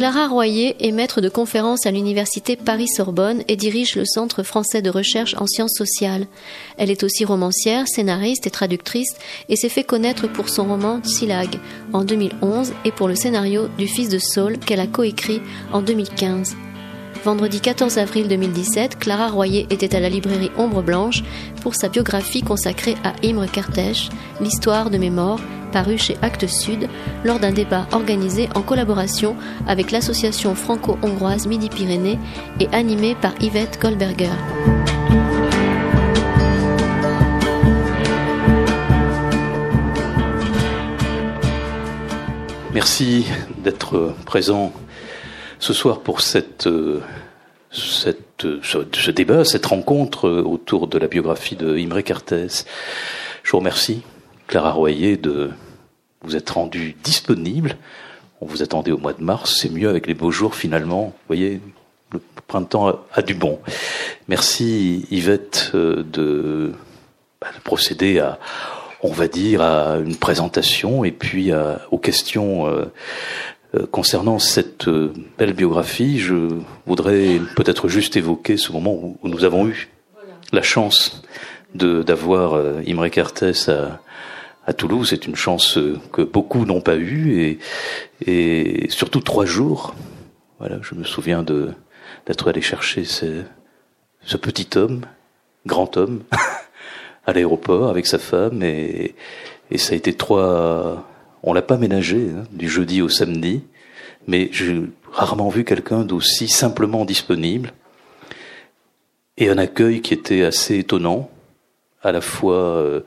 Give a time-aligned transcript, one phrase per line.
[0.00, 4.88] Clara Royer est maître de conférences à l'université Paris-Sorbonne et dirige le Centre français de
[4.88, 6.26] recherche en sciences sociales.
[6.78, 9.14] Elle est aussi romancière, scénariste et traductrice
[9.50, 11.50] et s'est fait connaître pour son roman Silag
[11.92, 16.56] en 2011 et pour le scénario du Fils de Saul qu'elle a coécrit en 2015.
[17.22, 21.22] Vendredi 14 avril 2017, Clara Royer était à la librairie Ombre Blanche
[21.60, 24.08] pour sa biographie consacrée à Imre Kertész,
[24.40, 26.88] l'histoire de mes morts, paru chez Actes Sud,
[27.22, 32.18] lors d'un débat organisé en collaboration avec l'association franco-hongroise Midi-Pyrénées
[32.58, 34.30] et animé par Yvette Goldberger.
[42.72, 43.26] Merci
[43.58, 44.72] d'être présent
[45.60, 47.00] ce soir pour cette, euh,
[47.70, 52.64] cette, ce, débat, cette rencontre autour de la biographie de Imre Kertész.
[53.42, 54.02] Je vous remercie,
[54.46, 55.50] Clara Royer, de
[56.22, 57.76] vous être rendu disponible.
[58.40, 61.04] On vous attendait au mois de mars, c'est mieux avec les beaux jours finalement.
[61.04, 61.60] Vous voyez,
[62.12, 63.60] le printemps a, du bon.
[64.28, 66.72] Merci Yvette euh, de,
[67.40, 68.38] bah, de procéder à,
[69.02, 71.52] on va dire, à une présentation et puis
[71.90, 72.86] aux questions euh, euh,
[73.90, 76.48] concernant cette euh, belle biographie, je
[76.86, 79.88] voudrais peut-être juste évoquer ce moment où, nous avons eu
[80.52, 81.22] la chance
[81.74, 84.00] d'avoir euh, Imre Kertész à,
[84.66, 85.08] à Toulouse.
[85.10, 85.78] C'est une chance
[86.12, 87.58] que beaucoup n'ont pas eue et,
[88.26, 89.94] et surtout trois jours.
[90.58, 91.70] Voilà, je me souviens de
[92.26, 93.42] d'être allé chercher ce,
[94.24, 95.06] ce petit homme,
[95.64, 96.22] grand homme,
[97.26, 99.14] à l'aéroport avec sa femme et,
[99.70, 101.06] et ça a été trois
[101.42, 103.62] on l'a pas ménagé hein, du jeudi au samedi,
[104.26, 107.72] mais j'ai rarement vu quelqu'un d'aussi simplement disponible
[109.36, 111.30] et un accueil qui était assez étonnant,
[112.02, 113.00] à la fois euh,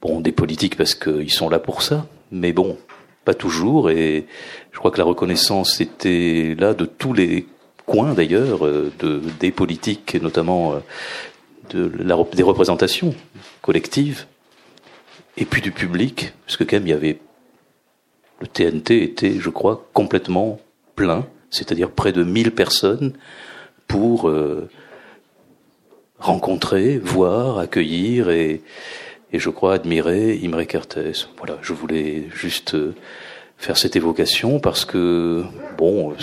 [0.00, 2.78] bon des politiques parce qu'ils sont là pour ça, mais bon
[3.24, 4.26] pas toujours et
[4.72, 7.46] je crois que la reconnaissance était là de tous les
[7.86, 10.74] coins d'ailleurs euh, de des politiques et notamment
[11.72, 11.88] euh,
[12.34, 13.14] des représentations
[13.62, 14.26] collectives
[15.38, 17.18] et puis du public parce que quand même il y avait
[18.40, 20.60] le TNT était, je crois, complètement
[20.96, 23.12] plein, c'est-à-dire près de 1000 personnes
[23.86, 24.68] pour euh,
[26.18, 28.62] rencontrer, voir, accueillir et,
[29.32, 31.28] et, je crois admirer Imre Kertész.
[31.38, 32.94] Voilà, je voulais juste euh,
[33.56, 35.44] faire cette évocation parce que
[35.78, 36.14] bon,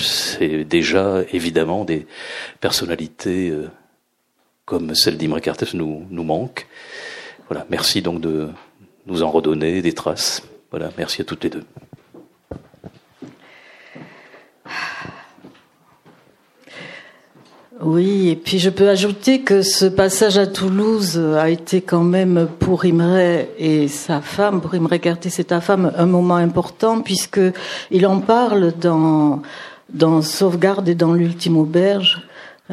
[0.00, 2.06] c'est déjà évidemment des
[2.60, 3.68] personnalités euh,
[4.64, 6.66] comme celle d'Imre Kertész nous nous manquent.
[7.48, 8.48] Voilà, merci donc de
[9.06, 10.42] nous en redonner des traces.
[10.72, 11.64] Voilà, merci à toutes les deux.
[17.82, 22.48] Oui, et puis je peux ajouter que ce passage à Toulouse a été quand même
[22.58, 27.40] pour Imre et sa femme, pour Imre Carté, c'est ta femme, un moment important puisque
[27.90, 32.22] il en parle dans Sauvegarde et dans l'ultime auberge.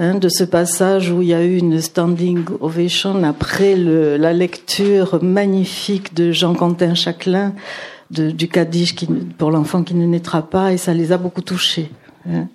[0.02, 5.22] Hein, de ce passage où il y a eu une standing ovation après la lecture
[5.22, 7.54] magnifique de Jean-Quentin Chaclin
[8.10, 11.92] du Kaddish qui, pour l'enfant qui ne naîtra pas, et ça les a beaucoup touchés.
[12.32, 12.48] Hein.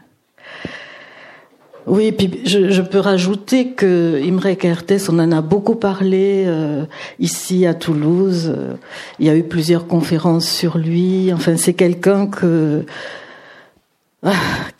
[1.87, 6.87] Oui, puis je, peux rajouter que Imre Kertész, on en a beaucoup parlé euh,
[7.19, 8.57] ici à Toulouse.
[9.19, 11.31] Il y a eu plusieurs conférences sur lui.
[11.31, 12.87] Enfin, c'est quelqu'un que
[14.27, 14.33] ah,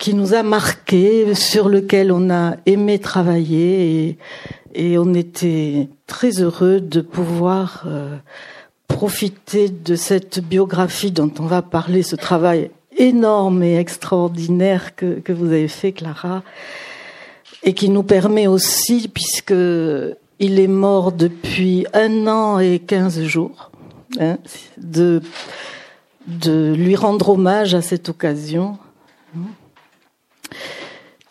[0.05, 4.19] qui nous a marqué, sur lequel on a aimé travailler
[4.75, 8.19] et, on était très heureux de pouvoir euh,
[8.87, 15.33] profiter de cette biographie dont on va parler, ce travail énorme et extraordinaire que, que
[15.33, 16.43] vous avez fait, Clara,
[17.63, 19.55] et qui nous permet aussi, puisque
[20.39, 23.71] il est mort depuis un an et quinze jours,
[24.21, 24.37] hein,
[24.77, 25.23] de,
[26.27, 28.77] de lui rendre hommage à cette occasion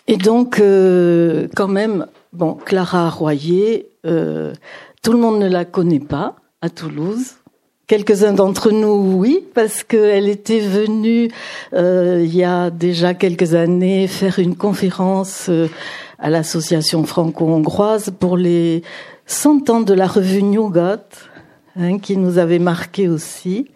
[0.07, 4.53] et donc, euh, quand même, bon, Clara Royer, euh,
[5.01, 7.35] tout le monde ne la connaît pas à Toulouse.
[7.87, 11.29] Quelques-uns d'entre nous, oui, parce qu'elle était venue
[11.73, 15.49] euh, il y a déjà quelques années faire une conférence
[16.17, 18.83] à l'association franco-hongroise pour les
[19.25, 23.69] 100 ans de la revue New hein, qui nous avait marqué aussi.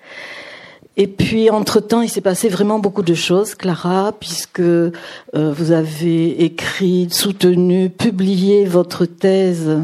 [1.00, 4.92] Et puis, entre-temps, il s'est passé vraiment beaucoup de choses, Clara, puisque euh,
[5.34, 9.78] vous avez écrit, soutenu, publié votre thèse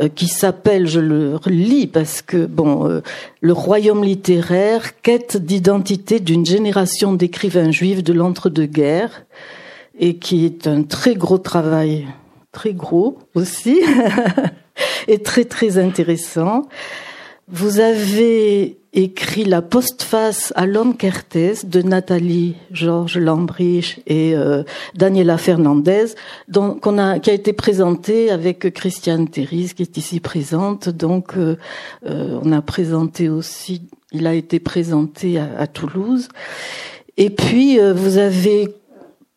[0.00, 3.00] euh, qui s'appelle, je le lis parce que, bon, euh,
[3.40, 9.24] Le royaume littéraire, quête d'identité d'une génération d'écrivains juifs de l'entre-deux-guerres,
[10.00, 12.08] et qui est un très gros travail,
[12.50, 13.80] très gros aussi,
[15.06, 16.62] et très, très intéressant.
[17.48, 24.64] vous avez écrit la postface à l'homme Kertész de Nathalie Georges Lambrich et euh,
[24.94, 26.06] Daniela Fernandez,
[26.48, 30.88] dont, a, qui a été présentée avec Christiane Théris, qui est ici présente.
[30.88, 31.56] Donc, euh,
[32.06, 33.82] euh, on a présenté aussi,
[34.12, 36.28] il a été présenté à, à Toulouse.
[37.18, 38.74] Et puis, vous avez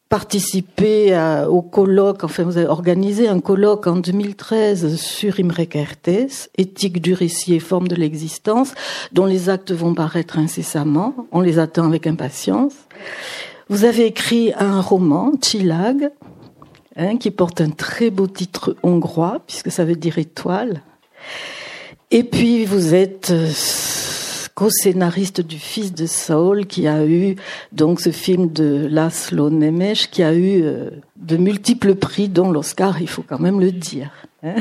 [0.09, 1.15] participé
[1.47, 7.13] au colloque, enfin vous avez organisé un colloque en 2013 sur Imre Kertész, éthique du
[7.13, 8.73] récit et forme de l'existence,
[9.11, 11.13] dont les actes vont paraître incessamment.
[11.31, 12.73] On les attend avec impatience.
[13.69, 16.09] Vous avez écrit un roman, Chilag,
[16.95, 20.81] hein, qui porte un très beau titre hongrois, puisque ça veut dire étoile.
[22.09, 23.31] Et puis vous êtes
[24.59, 27.38] co-scénariste du Fils de Saul, qui a eu
[27.71, 33.01] donc ce film de Laszlo Nemes, qui a eu euh, de multiples prix, dont l'Oscar,
[33.01, 34.11] il faut quand même le dire.
[34.44, 34.56] Hein.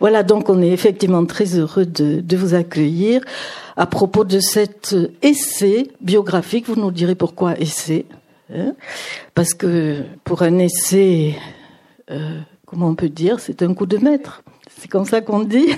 [0.00, 3.20] voilà, donc on est effectivement très heureux de, vous accueillir.
[3.76, 8.06] À propos de cet essai biographique, vous nous direz pourquoi essai
[8.54, 8.72] hein
[9.34, 11.34] Parce que pour un essai,
[12.10, 14.42] euh, comment on peut dire, c'est un coup de maître.
[14.84, 15.68] C'est comme ça qu'on dit.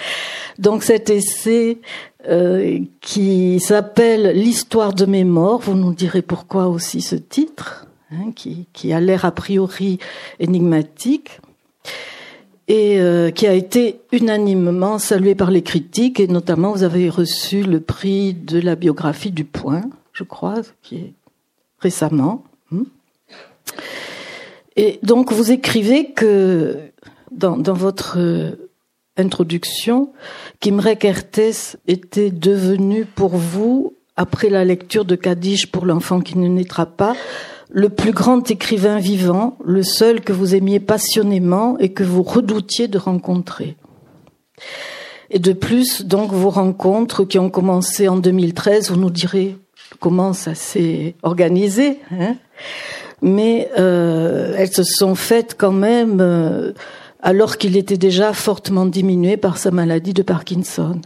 [0.58, 1.78] Donc cet essai
[2.28, 8.32] euh, qui s'appelle L'histoire de mes morts, vous nous direz pourquoi aussi ce titre, hein,
[8.34, 10.00] qui, a l'air a priori
[10.40, 11.38] énigmatique,
[12.66, 17.62] et euh, qui a été unanimement salué par les critiques, et notamment vous avez reçu
[17.62, 19.82] le prix de la biographie du Point,
[20.12, 21.12] je crois, qui est
[21.78, 22.42] récemment.
[22.72, 22.86] Hein.
[24.74, 26.90] Et donc vous écrivez que
[27.30, 28.18] dans, votre
[29.16, 30.12] introduction
[30.60, 30.88] qu'Imre
[31.86, 37.14] était devenu pour vous, après la lecture de Kaddish pour l'enfant qui ne naîtra pas,
[37.70, 42.88] le plus grand écrivain vivant, le seul que vous aimiez passionnément et que vous redoutiez
[42.88, 43.76] de rencontrer.
[45.30, 49.56] Et de plus, donc, vos rencontres qui ont commencé en 2013, vous nous direz
[50.00, 52.36] comment ça s'est organisé, hein
[53.20, 56.72] mais euh, elles se sont faites quand même euh,
[57.20, 61.00] alors qu'il était déjà fortement diminué par sa maladie de Parkinson.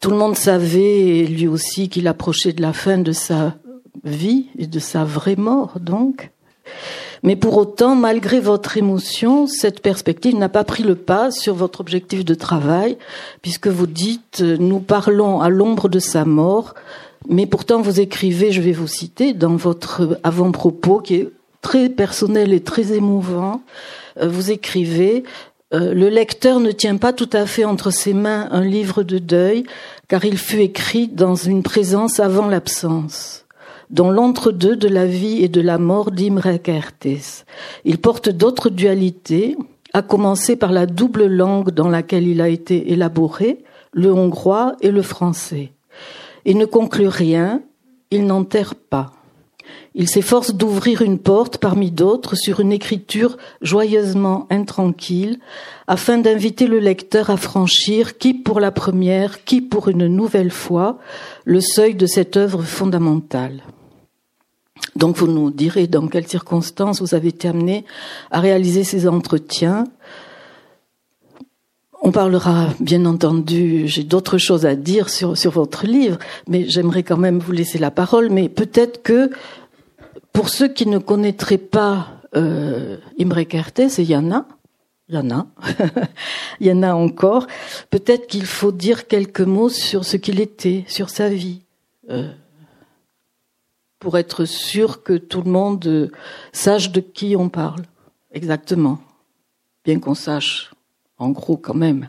[0.00, 3.54] Tout le monde savait, lui aussi, qu'il approchait de la fin de sa
[4.04, 6.30] vie et de sa vraie mort, donc.
[7.22, 11.80] Mais pour autant, malgré votre émotion, cette perspective n'a pas pris le pas sur votre
[11.80, 12.98] objectif de travail,
[13.40, 16.74] puisque vous dites, nous parlons à l'ombre de sa mort,
[17.26, 21.30] mais pourtant vous écrivez, je vais vous citer, dans votre avant-propos, qui est
[21.62, 23.62] très personnel et très émouvant,
[24.20, 25.24] vous écrivez
[25.74, 29.18] euh, le lecteur ne tient pas tout à fait entre ses mains un livre de
[29.18, 29.64] deuil,
[30.08, 33.46] car il fut écrit dans une présence avant l'absence,
[33.90, 37.44] dans l'entre-deux de la vie et de la mort d'Imre Kertész.
[37.84, 39.56] Il porte d'autres dualités,
[39.92, 43.58] à commencer par la double langue dans laquelle il a été élaboré,
[43.92, 45.72] le hongrois et le français.
[46.44, 47.62] Il ne conclut rien,
[48.10, 49.12] il n'enterre pas.
[49.94, 55.38] Il s'efforce d'ouvrir une porte parmi d'autres sur une écriture joyeusement intranquille,
[55.86, 60.98] afin d'inviter le lecteur à franchir, qui pour la première, qui pour une nouvelle fois,
[61.44, 63.62] le seuil de cette œuvre fondamentale.
[64.96, 67.84] Donc vous nous direz dans quelles circonstances vous avez été amené
[68.30, 69.84] à réaliser ces entretiens.
[72.02, 77.02] On parlera, bien entendu, j'ai d'autres choses à dire sur, sur votre livre, mais j'aimerais
[77.02, 79.30] quand même vous laisser la parole, mais peut-être que
[80.34, 84.46] pour ceux qui ne connaîtraient pas euh, Imre Kertész, il y en a,
[85.08, 85.46] il y en a,
[86.60, 87.46] il y en a encore,
[87.88, 91.62] peut-être qu'il faut dire quelques mots sur ce qu'il était, sur sa vie,
[92.10, 92.32] euh,
[94.00, 96.10] pour être sûr que tout le monde
[96.52, 97.84] sache de qui on parle,
[98.32, 98.98] exactement,
[99.84, 100.72] bien qu'on sache,
[101.16, 102.08] en gros quand même,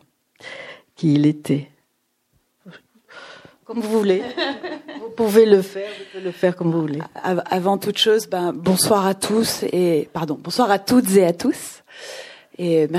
[0.96, 1.70] qui il était.
[3.66, 4.24] Comme vous voulez.
[5.16, 7.00] Pouvez le faire, vous pouvez le faire comme vous voulez.
[7.24, 11.84] Avant toute chose, ben, bonsoir à tous et pardon, bonsoir à toutes et à tous.
[12.58, 12.88] Et